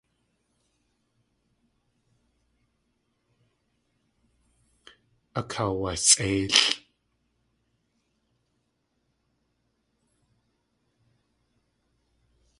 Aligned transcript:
Akaawasʼéilʼ. 5.39 6.59